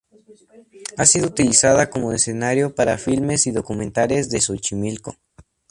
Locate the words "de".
4.31-4.41